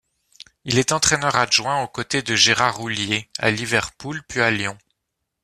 [0.65, 4.75] Il est entraîneur adjoint aux côtés de Gérard Houllier, à Liverpool puis à Lyon.